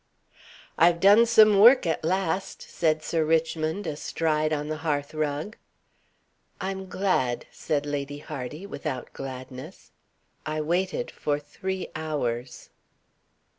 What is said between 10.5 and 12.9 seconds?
waited for three hours."